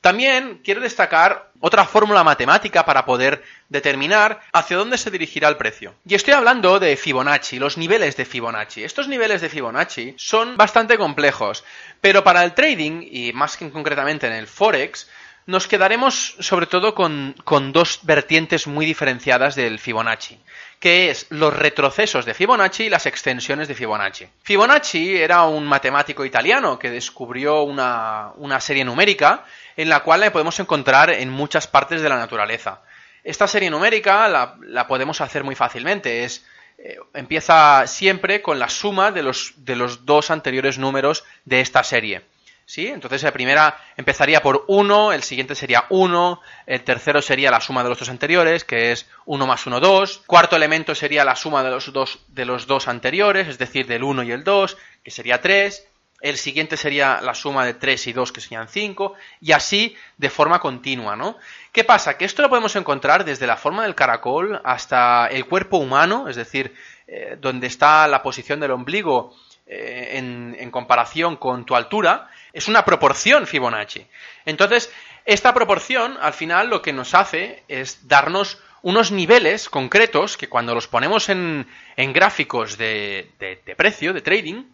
También 0.03 0.60
quiero 0.65 0.82
destacar 0.82 1.51
otra 1.62 1.86
fórmula 1.86 2.25
matemática 2.25 2.84
para 2.84 3.05
poder 3.05 3.41
determinar 3.70 4.41
hacia 4.51 4.75
dónde 4.75 4.98
se 4.98 5.12
dirigirá 5.12 5.48
el 5.48 5.55
precio. 5.55 5.96
Y 6.05 6.15
estoy 6.15 6.34
hablando 6.34 6.77
de 6.77 6.98
Fibonacci, 6.98 7.58
los 7.58 7.77
niveles 7.77 8.17
de 8.17 8.25
Fibonacci. 8.25 8.84
Estos 8.84 9.08
niveles 9.08 9.39
de 9.39 9.48
Fibonacci 9.48 10.13
son 10.17 10.58
bastante 10.58 10.98
complejos, 10.98 11.63
pero 12.01 12.22
para 12.22 12.43
el 12.43 12.53
trading, 12.53 13.08
y 13.10 13.32
más 13.32 13.55
que 13.55 13.70
concretamente 13.70 14.27
en 14.27 14.34
el 14.34 14.48
Forex, 14.48 15.10
nos 15.46 15.68
quedaremos 15.68 16.36
sobre 16.40 16.68
todo 16.68 16.96
con, 16.96 17.36
dos 17.74 18.00
vertientes 18.04 18.68
muy 18.68 18.86
diferenciadas 18.86 19.56
del 19.56 19.80
Fibonacci, 19.80 20.40
que 20.80 21.10
es 21.10 21.28
los 21.30 21.54
retrocesos 21.54 22.26
de 22.26 22.34
Fibonacci 22.34 22.86
y 22.86 22.90
las 22.90 23.06
extensiones 23.06 23.68
de 23.68 23.76
Fibonacci. 23.76 24.28
Fibonacci 24.44 25.18
era 25.18 25.44
un 25.44 25.66
matemático 25.66 26.24
italiano 26.24 26.80
que 26.80 26.90
descubrió 26.90 27.64
una, 27.64 28.34
serie 28.60 28.86
numérica 28.86 29.44
en 29.76 29.90
la 29.90 30.02
cual 30.02 30.22
la 30.22 30.32
podemos 30.32 30.60
encontrar 30.60 31.10
en 31.10 31.30
muchas 31.30 31.68
partes 31.68 32.02
de 32.02 32.10
la 32.10 32.18
naturaleza. 32.18 32.82
Esta 33.24 33.48
serie 33.48 33.70
numérica 33.70 34.28
la, 34.28 34.88
podemos 34.88 35.22
hacer 35.22 35.44
muy 35.44 35.56
fácilmente, 35.56 36.24
es 36.24 36.46
eh, 36.78 36.98
empieza 37.14 37.86
siempre 37.88 38.42
con 38.42 38.60
la 38.60 38.68
suma 38.68 39.12
de 39.12 39.24
los, 39.24 39.54
de 39.58 39.76
los 39.76 40.06
dos 40.06 40.32
anteriores 40.32 40.78
números 40.78 41.24
de 41.46 41.62
esta 41.62 41.84
serie. 41.84 42.24
¿Sí? 42.65 42.88
Entonces 42.88 43.24
la 43.24 43.34
primera 43.34 43.77
empezaría 43.98 44.41
por 44.41 44.63
1, 44.67 45.12
el 45.12 45.24
siguiente 45.24 45.53
sería 45.53 45.86
1, 45.89 46.41
el 46.65 46.84
tercero 46.84 47.22
sería 47.22 47.51
la 47.51 47.60
suma 47.60 47.84
de 47.84 47.89
los 47.89 48.00
dos 48.00 48.10
anteriores, 48.10 48.63
que 48.63 48.93
es 48.93 49.08
1 49.25 49.46
más 49.46 49.67
1, 49.67 49.79
2, 49.79 50.24
cuarto 50.25 50.55
elemento 50.55 50.96
sería 50.96 51.25
la 51.25 51.36
suma 51.36 51.62
de 51.62 51.72
los 51.72 51.91
dos, 51.91 52.20
de 52.29 52.46
los 52.46 52.65
dos 52.65 52.88
anteriores, 52.88 53.48
es 53.50 53.58
decir, 53.58 53.86
del 53.86 54.03
1 54.03 54.24
y 54.24 54.32
el 54.32 54.43
2, 54.46 54.77
que 55.03 55.12
sería 55.12 55.41
3, 55.41 55.88
el 56.24 56.38
siguiente 56.38 56.77
sería 56.77 57.20
la 57.22 57.36
suma 57.36 57.65
de 57.65 57.74
3 57.74 58.08
y 58.08 58.13
2, 58.13 58.32
que 58.32 58.39
serían 58.39 58.70
5, 58.70 59.13
y 59.41 59.51
así 59.51 59.98
de 60.17 60.29
forma 60.29 60.60
continua, 60.60 61.17
¿no? 61.17 61.36
¿Qué 61.74 61.84
pasa? 61.84 62.17
Que 62.17 62.24
esto 62.24 62.41
lo 62.41 62.48
podemos 62.48 62.77
encontrar 62.77 63.25
desde 63.25 63.46
la 63.46 63.58
forma 63.58 63.84
del 63.84 63.93
caracol 63.93 64.62
hasta 64.63 65.27
el 65.27 65.46
cuerpo 65.46 65.77
humano, 65.77 66.29
es 66.29 66.38
decir, 66.38 66.74
eh, 67.08 67.38
donde 67.41 67.67
está 67.67 68.08
la 68.08 68.24
posición 68.24 68.62
del 68.62 68.72
ombligo 68.72 69.36
eh, 69.67 70.12
en, 70.13 70.55
en 70.58 70.72
comparación 70.72 71.36
con 71.36 71.65
tu 71.65 71.75
altura, 71.75 72.29
es 72.54 72.68
una 72.68 72.86
proporción 72.86 73.48
Fibonacci. 73.48 74.06
Entonces, 74.46 74.92
esta 75.26 75.54
proporción, 75.54 76.18
al 76.22 76.34
final, 76.34 76.70
lo 76.70 76.82
que 76.82 76.94
nos 76.94 77.16
hace 77.16 77.64
es 77.68 78.08
darnos 78.08 78.60
unos 78.84 79.12
niveles 79.12 79.70
concretos 79.70 80.38
que 80.38 80.50
cuando 80.50 80.76
los 80.76 80.88
ponemos 80.88 81.30
en, 81.30 81.66
gráficos 81.98 82.78
de, 82.78 83.32
precio, 83.76 84.14
de 84.14 84.22
trading, 84.22 84.66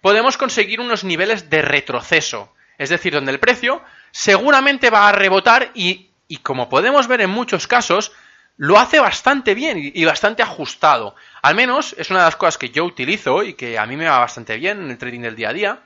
podemos 0.00 0.36
conseguir 0.38 0.80
unos 0.80 1.04
niveles 1.04 1.50
de 1.50 1.62
retroceso. 1.62 2.52
Es 2.78 2.88
decir, 2.88 3.12
donde 3.12 3.32
el 3.32 3.40
precio 3.40 3.82
seguramente 4.12 4.88
va 4.88 5.08
a 5.08 5.12
rebotar 5.12 5.72
y, 5.74 6.10
y 6.28 6.38
como 6.38 6.68
podemos 6.68 7.06
ver 7.08 7.20
en 7.20 7.30
muchos 7.30 7.66
casos, 7.66 8.12
lo 8.56 8.78
hace 8.78 9.00
bastante 9.00 9.54
bien 9.54 9.78
y 9.78 10.04
bastante 10.04 10.42
ajustado. 10.42 11.16
Al 11.42 11.54
menos 11.54 11.94
es 11.98 12.08
una 12.08 12.20
de 12.20 12.26
las 12.26 12.36
cosas 12.36 12.56
que 12.56 12.70
yo 12.70 12.84
utilizo 12.84 13.42
y 13.42 13.54
que 13.54 13.78
a 13.78 13.84
mí 13.84 13.96
me 13.96 14.06
va 14.06 14.20
bastante 14.20 14.56
bien 14.56 14.80
en 14.80 14.90
el 14.90 14.98
trading 14.98 15.20
del 15.20 15.36
día 15.36 15.50
a 15.50 15.52
día 15.52 15.82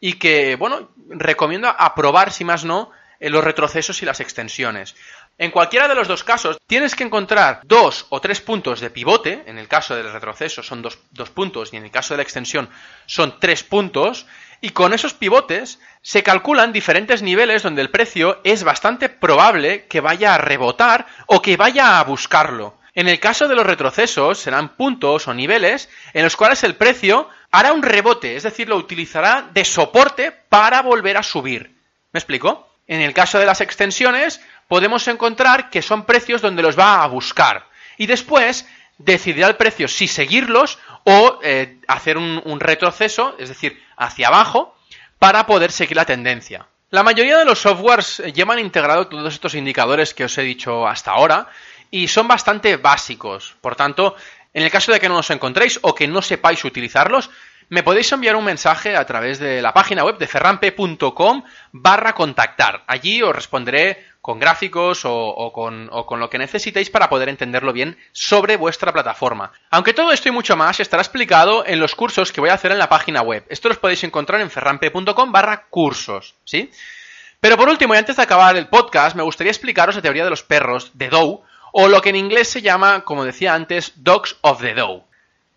y 0.00 0.14
que, 0.14 0.56
bueno, 0.56 0.90
recomiendo 1.08 1.68
aprobar, 1.68 2.32
si 2.32 2.44
más 2.44 2.64
no, 2.64 2.90
los 3.20 3.44
retrocesos 3.44 4.02
y 4.02 4.06
las 4.06 4.20
extensiones. 4.20 4.96
En 5.36 5.50
cualquiera 5.50 5.88
de 5.88 5.94
los 5.94 6.08
dos 6.08 6.24
casos, 6.24 6.58
tienes 6.66 6.94
que 6.94 7.04
encontrar 7.04 7.60
dos 7.64 8.06
o 8.10 8.20
tres 8.20 8.40
puntos 8.40 8.80
de 8.80 8.90
pivote, 8.90 9.42
en 9.46 9.58
el 9.58 9.68
caso 9.68 9.94
del 9.94 10.12
retroceso 10.12 10.62
son 10.62 10.82
dos, 10.82 10.98
dos, 11.12 11.30
puntos 11.30 11.72
y 11.72 11.76
en 11.76 11.84
el 11.84 11.90
caso 11.90 12.14
de 12.14 12.18
la 12.18 12.22
extensión 12.22 12.68
son 13.06 13.38
tres 13.40 13.62
puntos, 13.62 14.26
y 14.60 14.70
con 14.70 14.92
esos 14.92 15.14
pivotes 15.14 15.80
se 16.02 16.22
calculan 16.22 16.72
diferentes 16.72 17.22
niveles 17.22 17.62
donde 17.62 17.80
el 17.80 17.90
precio 17.90 18.40
es 18.44 18.64
bastante 18.64 19.08
probable 19.08 19.86
que 19.86 20.00
vaya 20.00 20.34
a 20.34 20.38
rebotar 20.38 21.06
o 21.26 21.40
que 21.40 21.56
vaya 21.56 21.98
a 21.98 22.04
buscarlo. 22.04 22.78
En 22.94 23.08
el 23.08 23.20
caso 23.20 23.48
de 23.48 23.54
los 23.54 23.64
retrocesos 23.64 24.38
serán 24.38 24.76
puntos 24.76 25.28
o 25.28 25.32
niveles 25.32 25.88
en 26.12 26.24
los 26.24 26.36
cuales 26.36 26.64
el 26.64 26.74
precio 26.74 27.28
hará 27.50 27.72
un 27.72 27.82
rebote, 27.82 28.36
es 28.36 28.42
decir, 28.42 28.68
lo 28.68 28.76
utilizará 28.76 29.48
de 29.52 29.64
soporte 29.64 30.32
para 30.32 30.82
volver 30.82 31.16
a 31.16 31.22
subir. 31.22 31.74
¿Me 32.12 32.18
explico? 32.18 32.68
En 32.86 33.00
el 33.00 33.14
caso 33.14 33.38
de 33.38 33.46
las 33.46 33.60
extensiones 33.60 34.40
podemos 34.68 35.06
encontrar 35.08 35.70
que 35.70 35.82
son 35.82 36.04
precios 36.04 36.42
donde 36.42 36.62
los 36.62 36.78
va 36.78 37.02
a 37.02 37.06
buscar 37.06 37.66
y 37.96 38.06
después 38.06 38.66
decidirá 38.98 39.48
el 39.48 39.56
precio 39.56 39.88
si 39.88 40.06
seguirlos 40.06 40.78
o 41.04 41.38
eh, 41.42 41.78
hacer 41.88 42.18
un 42.18 42.60
retroceso, 42.60 43.34
es 43.38 43.48
decir, 43.48 43.82
hacia 43.96 44.28
abajo, 44.28 44.76
para 45.18 45.46
poder 45.46 45.72
seguir 45.72 45.96
la 45.96 46.04
tendencia. 46.04 46.66
La 46.90 47.04
mayoría 47.04 47.38
de 47.38 47.44
los 47.44 47.60
softwares 47.60 48.18
llevan 48.34 48.58
integrado 48.58 49.06
todos 49.06 49.32
estos 49.32 49.54
indicadores 49.54 50.12
que 50.12 50.24
os 50.24 50.36
he 50.38 50.42
dicho 50.42 50.88
hasta 50.88 51.12
ahora 51.12 51.48
y 51.88 52.08
son 52.08 52.26
bastante 52.26 52.76
básicos. 52.78 53.54
Por 53.60 53.76
tanto, 53.76 54.16
en 54.52 54.62
el 54.62 54.70
caso 54.70 54.92
de 54.92 55.00
que 55.00 55.08
no 55.08 55.16
los 55.16 55.30
encontréis 55.30 55.78
o 55.82 55.94
que 55.94 56.08
no 56.08 56.22
sepáis 56.22 56.64
utilizarlos, 56.64 57.30
me 57.70 57.84
podéis 57.84 58.10
enviar 58.10 58.34
un 58.34 58.44
mensaje 58.44 58.96
a 58.96 59.06
través 59.06 59.38
de 59.38 59.62
la 59.62 59.72
página 59.72 60.04
web 60.04 60.18
de 60.18 60.26
ferrampe.com 60.26 61.44
barra 61.70 62.14
contactar. 62.14 62.82
Allí 62.88 63.22
os 63.22 63.34
responderé 63.34 64.04
con 64.20 64.38
gráficos 64.38 65.02
o, 65.04 65.52
con, 65.54 65.88
lo 66.20 66.30
que 66.30 66.38
necesitéis 66.38 66.90
para 66.90 67.08
poder 67.08 67.28
entenderlo 67.28 67.72
bien 67.72 67.96
sobre 68.12 68.56
vuestra 68.56 68.92
plataforma. 68.92 69.52
Aunque 69.70 69.94
todo 69.94 70.12
esto 70.12 70.28
y 70.28 70.32
mucho 70.32 70.56
más 70.56 70.80
estará 70.80 71.02
explicado 71.02 71.64
en 71.64 71.78
los 71.78 71.94
cursos 71.94 72.32
que 72.32 72.40
voy 72.40 72.50
a 72.50 72.54
hacer 72.54 72.72
en 72.72 72.78
la 72.78 72.88
página 72.88 73.22
web. 73.22 73.46
Esto 73.48 73.68
los 73.68 73.78
podéis 73.78 74.04
encontrar 74.04 74.40
en 74.40 74.50
ferrampe.com 74.50 75.32
barra 75.32 75.68
cursos, 75.70 76.34
¿sí? 76.44 76.70
Pero 77.40 77.56
por 77.56 77.68
último, 77.70 77.94
y 77.94 77.98
antes 77.98 78.16
de 78.16 78.22
acabar 78.22 78.56
el 78.56 78.68
podcast, 78.68 79.16
me 79.16 79.22
gustaría 79.22 79.50
explicaros 79.52 79.94
la 79.94 80.02
teoría 80.02 80.24
de 80.24 80.30
los 80.30 80.42
perros 80.42 80.90
de 80.94 81.08
Dow, 81.08 81.42
o 81.72 81.88
lo 81.88 82.00
que 82.00 82.10
en 82.10 82.16
inglés 82.16 82.48
se 82.48 82.62
llama, 82.62 83.04
como 83.04 83.24
decía 83.24 83.54
antes, 83.54 83.92
Dogs 83.96 84.36
of 84.40 84.60
the 84.60 84.74
Dow. 84.74 85.04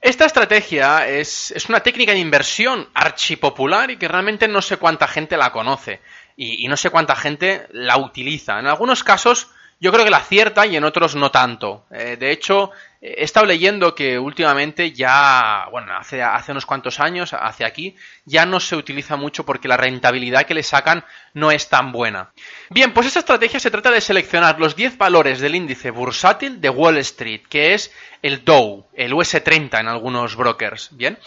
Esta 0.02 0.26
estrategia 0.26 1.08
es, 1.08 1.52
es 1.52 1.70
una 1.70 1.80
técnica 1.80 2.12
de 2.12 2.20
inversión 2.20 2.90
archipopular 2.94 3.90
y 3.90 3.98
que 3.98 4.10
realmente 4.10 4.50
no 4.50 4.62
sé 4.62 4.76
cuánta 4.78 5.08
gente 5.08 5.38
la 5.38 5.54
conoce 5.54 6.02
y, 6.36 6.68
no 6.68 6.78
sé 6.78 6.90
cuánta 6.90 7.16
gente 7.16 7.68
la 7.72 7.98
utiliza. 7.98 8.60
En 8.60 8.68
algunos 8.68 9.04
casos 9.04 9.48
yo 9.84 9.92
creo 9.92 10.06
que 10.06 10.12
la 10.12 10.18
acierta 10.20 10.66
y 10.66 10.78
en 10.78 10.86
otros 10.86 11.14
no 11.14 11.30
tanto. 11.30 11.84
Eh, 11.92 12.16
de 12.18 12.32
hecho, 12.32 12.72
he 13.02 13.22
estado 13.22 13.46
leyendo 13.46 13.94
que 13.94 14.18
últimamente 14.18 14.94
ya, 14.94 15.68
bueno, 15.72 15.92
hace, 15.98 16.24
unos 16.54 16.66
cuantos 16.66 17.02
años, 17.02 17.34
hacia 17.34 17.68
aquí, 17.68 17.94
ya 18.24 18.46
no 18.46 18.62
se 18.62 18.78
utiliza 18.78 19.18
mucho 19.18 19.46
porque 19.46 19.68
la 19.68 19.76
rentabilidad 19.76 20.46
que 20.46 20.54
le 20.54 20.64
sacan 20.64 21.04
no 21.34 21.52
es 21.52 21.68
tan 21.68 21.92
buena. 21.92 22.32
Bien, 22.70 22.94
pues 22.94 23.08
esta 23.08 23.20
estrategia 23.20 23.60
se 23.60 23.72
trata 23.72 23.92
de 23.92 24.00
seleccionar 24.00 24.58
los 24.58 24.78
10 24.78 24.98
valores 24.98 25.42
del 25.42 25.54
índice 25.54 25.92
bursátil 25.92 26.62
de 26.62 26.70
Wall 26.70 26.96
Street, 27.00 27.42
que 27.50 27.74
es 27.74 27.92
el 28.22 28.46
Dow, 28.46 28.88
el 28.94 29.12
US30 29.12 29.82
en 29.82 29.90
algunos 29.90 30.38
brokers, 30.38 30.92
¿bien? 30.94 31.20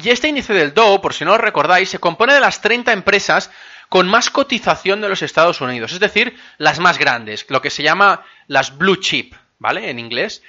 Y 0.00 0.10
este 0.10 0.28
índice 0.28 0.54
del 0.54 0.72
Dow, 0.72 1.00
por 1.00 1.14
si 1.14 1.24
no 1.24 1.32
lo 1.32 1.38
recordáis, 1.38 1.88
se 1.88 1.98
compone 1.98 2.34
de 2.34 2.40
las 2.40 2.60
30 2.60 2.92
empresas 2.92 3.50
con 3.94 4.08
más 4.08 4.28
cotización 4.28 5.00
de 5.00 5.08
los 5.08 5.22
Estados 5.22 5.60
Unidos, 5.60 5.92
es 5.92 6.00
decir, 6.00 6.36
las 6.58 6.80
más 6.80 6.98
grandes, 6.98 7.46
lo 7.48 7.62
que 7.62 7.70
se 7.70 7.84
llama 7.84 8.24
las 8.48 8.76
blue 8.76 8.96
chip, 8.96 9.36
¿vale? 9.60 9.88
En 9.88 10.00
inglés. 10.00 10.42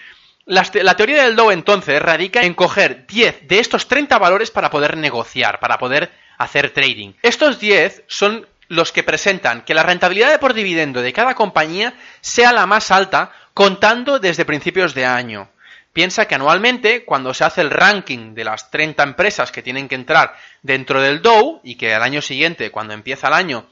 La, 0.46 0.64
teoría 0.64 1.26
del 1.26 1.36
Dow 1.36 1.52
entonces 1.52 2.02
radica 2.02 2.42
en 2.42 2.56
coger 2.56 3.06
10 3.06 3.48
de 3.48 3.60
estos 3.60 3.88
30 3.88 4.18
valores 4.18 4.50
para 4.50 4.72
poder 4.72 4.98
negociar, 4.98 5.60
para 5.60 5.78
poder 5.78 6.12
hacer 6.40 6.72
trading. 6.72 7.14
Estos 7.22 7.60
10 7.60 8.06
son 8.08 8.48
los 8.68 8.92
que 8.92 9.04
presentan 9.04 9.62
que 9.62 9.76
la 9.76 9.84
rentabilidad 9.84 10.40
por 10.40 10.56
dividendo 10.56 11.04
de 11.04 11.14
cada 11.14 11.36
compañía 11.36 11.94
sea 12.22 12.52
la 12.52 12.66
más 12.66 12.90
alta 12.90 13.32
contando 13.54 14.18
desde 14.18 14.44
principios 14.44 14.96
de 14.96 15.06
año. 15.06 15.50
Piensa 15.96 16.28
que 16.28 16.36
anualmente, 16.36 17.06
cuando 17.06 17.34
se 17.34 17.46
hace 17.46 17.62
el 17.62 17.70
ranking 17.70 18.34
de 18.34 18.44
las 18.44 18.70
30 18.70 19.02
empresas 19.02 19.50
que 19.50 19.62
tienen 19.62 19.88
que 19.88 19.96
entrar 19.96 20.36
dentro 20.62 21.02
del 21.02 21.22
Dow 21.22 21.62
y 21.64 21.78
que 21.78 21.94
al 21.94 22.04
año 22.04 22.22
siguiente, 22.22 22.70
cuando 22.70 22.94
empieza 22.94 23.30
el 23.30 23.34
año, 23.34 23.66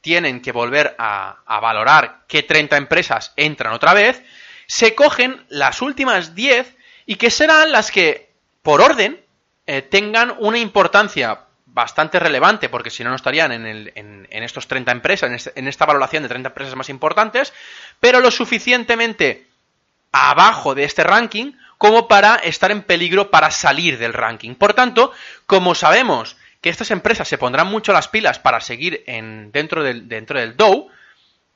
tienen 0.00 0.40
que 0.40 0.52
volver 0.52 0.94
a, 0.98 1.42
valorar 1.60 2.26
qué 2.28 2.44
30 2.44 2.76
empresas 2.76 3.32
entran 3.34 3.72
otra 3.72 3.92
vez, 3.92 4.22
se 4.68 4.94
cogen 4.94 5.44
las 5.48 5.82
últimas 5.82 6.36
10 6.36 6.76
y 7.06 7.16
que 7.16 7.32
serán 7.32 7.72
las 7.72 7.90
que, 7.90 8.30
por 8.62 8.80
orden, 8.80 9.20
eh, 9.66 9.82
tengan 9.82 10.32
una 10.38 10.58
importancia 10.58 11.40
bastante 11.66 12.20
relevante, 12.20 12.68
porque 12.68 12.90
si 12.90 13.02
no, 13.02 13.10
no 13.10 13.16
estarían 13.16 13.50
en, 13.50 13.66
el, 13.66 13.92
en, 13.96 14.42
estos 14.44 14.68
30 14.68 14.92
empresas, 14.92 15.48
en, 15.48 15.52
en 15.56 15.66
esta 15.66 15.86
valoración 15.86 16.22
de 16.22 16.28
30 16.28 16.50
empresas 16.50 16.76
más 16.76 16.88
importantes, 16.88 17.52
pero 17.98 18.20
lo 18.20 18.30
suficientemente 18.30 19.48
abajo 20.12 20.76
de 20.76 20.84
este 20.84 21.02
ranking 21.02 21.54
como 21.78 22.08
para 22.08 22.36
estar 22.36 22.70
en 22.70 22.82
peligro 22.82 23.30
para 23.30 23.50
salir 23.50 23.98
del 23.98 24.12
ranking. 24.12 24.54
Por 24.54 24.74
tanto, 24.74 25.12
como 25.46 25.74
sabemos 25.74 26.36
que 26.60 26.70
estas 26.70 26.90
empresas 26.90 27.28
se 27.28 27.38
pondrán 27.38 27.66
mucho 27.66 27.92
las 27.92 28.08
pilas 28.08 28.38
para 28.38 28.60
seguir 28.60 29.04
en, 29.06 29.52
dentro, 29.52 29.82
del, 29.82 30.08
dentro 30.08 30.40
del 30.40 30.56
Dow, 30.56 30.88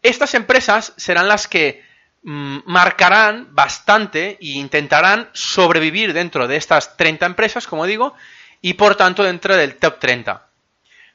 estas 0.03 0.35
empresas 0.35 0.93
serán 0.97 1.29
las 1.29 1.49
que 1.49 1.83
mm, 2.23 2.59
marcarán 2.67 3.49
bastante 3.55 4.39
e 4.41 4.49
intentarán 4.49 5.31
sobrevivir 5.33 6.13
dentro 6.13 6.47
de 6.47 6.57
estas 6.57 6.97
30 6.97 7.27
empresas, 7.27 7.67
como 7.67 7.87
digo, 7.87 8.15
y 8.61 8.75
por 8.75 8.97
tanto 8.97 9.23
dentro 9.23 9.57
del 9.57 9.77
top 9.77 9.99
30. 9.99 10.47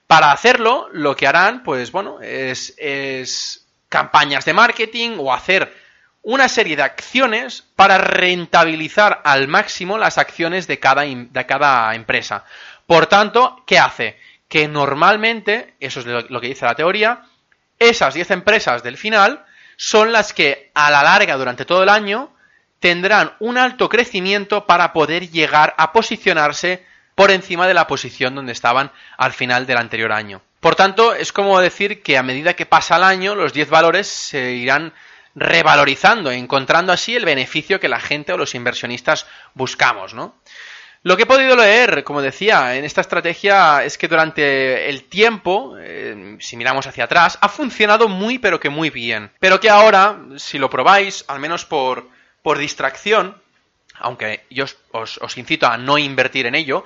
Para 0.07 0.31
hacerlo, 0.31 0.89
lo 0.91 1.15
que 1.15 1.27
harán, 1.27 1.63
pues 1.63 1.91
bueno, 1.91 2.19
es, 2.21 2.73
es 2.77 3.65
campañas 3.89 4.43
de 4.45 4.53
marketing 4.53 5.17
o 5.19 5.33
hacer 5.33 5.82
una 6.23 6.47
serie 6.47 6.75
de 6.75 6.83
acciones 6.83 7.63
para 7.75 7.97
rentabilizar 7.97 9.21
al 9.23 9.47
máximo 9.47 9.97
las 9.97 10.17
acciones 10.17 10.67
de 10.67 10.79
cada, 10.79 11.03
de 11.03 11.45
cada 11.45 11.93
empresa. 11.93 12.45
Por 12.87 13.07
tanto, 13.07 13.63
¿qué 13.67 13.77
hace? 13.77 14.17
Que 14.47 14.67
normalmente, 14.67 15.75
eso 15.79 15.99
es 15.99 16.05
lo 16.29 16.41
que 16.41 16.47
dice 16.47 16.65
la 16.65 16.75
teoría, 16.75 17.23
esas 17.77 18.13
10 18.13 18.31
empresas 18.31 18.83
del 18.83 18.97
final 18.97 19.45
son 19.75 20.11
las 20.11 20.33
que 20.33 20.71
a 20.73 20.89
la 20.89 21.03
larga 21.03 21.35
durante 21.35 21.65
todo 21.65 21.83
el 21.83 21.89
año 21.89 22.33
tendrán 22.79 23.33
un 23.39 23.57
alto 23.57 23.89
crecimiento 23.89 24.65
para 24.65 24.93
poder 24.93 25.29
llegar 25.29 25.73
a 25.77 25.91
posicionarse 25.91 26.85
por 27.15 27.31
encima 27.31 27.67
de 27.67 27.73
la 27.73 27.87
posición 27.87 28.35
donde 28.35 28.51
estaban 28.53 28.91
al 29.17 29.33
final 29.33 29.65
del 29.65 29.77
anterior 29.77 30.11
año. 30.11 30.41
Por 30.59 30.75
tanto, 30.75 31.13
es 31.13 31.33
como 31.33 31.59
decir 31.59 32.01
que 32.01 32.17
a 32.17 32.23
medida 32.23 32.55
que 32.55 32.65
pasa 32.65 32.95
el 32.97 33.03
año, 33.03 33.35
los 33.35 33.53
10 33.53 33.69
valores 33.69 34.07
se 34.07 34.53
irán 34.53 34.93
revalorizando, 35.35 36.31
encontrando 36.31 36.93
así 36.93 37.15
el 37.15 37.25
beneficio 37.25 37.79
que 37.79 37.89
la 37.89 37.99
gente 37.99 38.33
o 38.33 38.37
los 38.37 38.55
inversionistas 38.55 39.25
buscamos, 39.53 40.13
¿no? 40.13 40.35
Lo 41.05 41.17
que 41.17 41.23
he 41.23 41.25
podido 41.25 41.57
leer, 41.57 42.05
como 42.05 42.21
decía, 42.21 42.77
en 42.77 42.85
esta 42.85 43.01
estrategia 43.01 43.83
es 43.83 43.97
que 43.97 44.07
durante 44.07 44.89
el 44.89 45.03
tiempo, 45.03 45.75
eh, 45.77 46.37
si 46.39 46.55
miramos 46.55 46.87
hacia 46.87 47.03
atrás, 47.03 47.37
ha 47.41 47.49
funcionado 47.49 48.07
muy 48.07 48.39
pero 48.39 48.61
que 48.61 48.69
muy 48.69 48.89
bien. 48.89 49.29
Pero 49.39 49.59
que 49.59 49.69
ahora, 49.69 50.17
si 50.37 50.57
lo 50.57 50.69
probáis, 50.69 51.25
al 51.27 51.41
menos 51.41 51.65
por, 51.65 52.07
por 52.41 52.57
distracción, 52.57 53.42
aunque 53.99 54.45
yo 54.49 54.65
os, 54.91 55.37
incito 55.37 55.67
a 55.67 55.77
no 55.77 55.97
invertir 55.97 56.45
en 56.45 56.55
ello, 56.55 56.83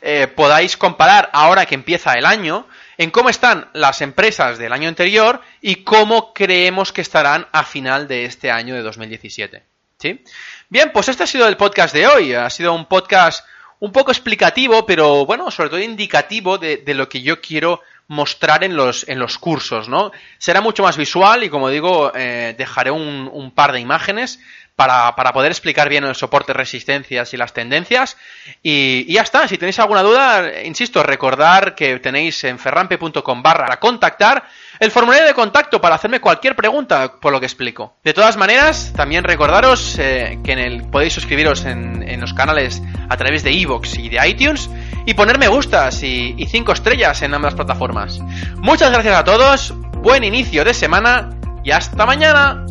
eh, 0.00 0.26
podáis 0.28 0.76
comparar 0.76 1.30
ahora 1.32 1.66
que 1.66 1.74
empieza 1.74 2.14
el 2.14 2.26
año 2.26 2.66
en 2.98 3.10
cómo 3.10 3.30
están 3.30 3.68
las 3.72 4.02
empresas 4.02 4.58
del 4.58 4.72
año 4.72 4.88
anterior 4.88 5.40
y 5.60 5.76
cómo 5.76 6.34
creemos 6.34 6.92
que 6.92 7.00
estarán 7.00 7.46
a 7.52 7.64
final 7.64 8.06
de 8.08 8.24
este 8.24 8.50
año 8.50 8.74
de 8.74 8.82
2017. 8.82 9.62
¿Sí? 9.98 10.24
Bien, 10.68 10.92
pues 10.92 11.08
este 11.08 11.24
ha 11.24 11.26
sido 11.26 11.46
el 11.48 11.56
podcast 11.56 11.94
de 11.94 12.06
hoy. 12.06 12.32
Ha 12.32 12.48
sido 12.48 12.72
un 12.72 12.86
podcast 12.86 13.44
un 13.80 13.92
poco 13.92 14.12
explicativo, 14.12 14.86
pero 14.86 15.26
bueno, 15.26 15.50
sobre 15.50 15.70
todo 15.70 15.80
indicativo 15.80 16.58
de, 16.58 16.82
lo 16.94 17.08
que 17.08 17.22
yo 17.22 17.40
quiero 17.40 17.80
mostrar 18.08 18.64
en 18.64 18.76
los, 18.76 19.08
en 19.08 19.18
los 19.18 19.38
cursos, 19.38 19.88
¿no? 19.88 20.12
Será 20.38 20.60
mucho 20.60 20.82
más 20.82 20.96
visual 20.96 21.44
y 21.44 21.48
como 21.48 21.70
digo, 21.70 22.12
eh, 22.14 22.54
dejaré 22.58 22.90
un, 22.90 23.30
un, 23.32 23.50
par 23.52 23.72
de 23.72 23.80
imágenes 23.80 24.40
para, 24.86 25.32
poder 25.34 25.52
explicar 25.52 25.90
bien 25.90 26.04
el 26.04 26.14
soporte, 26.14 26.54
resistencias 26.54 27.34
y 27.34 27.36
las 27.36 27.52
tendencias. 27.52 28.16
Y, 28.62 29.04
y, 29.06 29.14
ya 29.14 29.20
está, 29.20 29.46
si 29.46 29.58
tenéis 29.58 29.78
alguna 29.78 30.02
duda, 30.02 30.62
insisto, 30.64 31.02
recordar 31.02 31.74
que 31.74 31.98
tenéis 31.98 32.42
en 32.44 32.58
ferrampe.com 32.58 33.42
barra 33.42 33.78
contactar 33.78 34.44
el 34.78 34.90
formulario 34.90 35.26
de 35.26 35.34
contacto 35.34 35.82
para 35.82 35.96
hacerme 35.96 36.20
cualquier 36.20 36.56
pregunta 36.56 37.12
por 37.20 37.30
lo 37.30 37.40
que 37.40 37.44
explico. 37.44 37.96
De 38.02 38.14
todas 38.14 38.38
maneras, 38.38 38.94
también 38.96 39.22
recordaros 39.22 39.98
eh, 39.98 40.38
que 40.42 40.52
en 40.52 40.58
el, 40.58 40.84
podéis 40.84 41.12
suscribiros 41.12 41.66
en, 41.66 42.18
los 42.18 42.32
canales 42.32 42.82
a 43.08 43.16
través 43.18 43.42
de 43.42 43.52
iVoox 43.52 43.98
y 43.98 44.08
de 44.08 44.28
iTunes 44.28 44.70
y 45.04 45.12
poner 45.12 45.38
me 45.38 45.48
gustas 45.48 46.02
y 46.02 46.46
5 46.46 46.72
estrellas 46.72 47.20
en 47.20 47.34
ambas 47.34 47.54
plataformas. 47.54 48.20
Muchas 48.56 48.90
gracias 48.90 49.14
a 49.14 49.24
todos, 49.24 49.74
buen 50.02 50.24
inicio 50.24 50.64
de 50.64 50.72
semana 50.72 51.30
y 51.64 51.70
hasta 51.70 52.06
mañana. 52.06 52.64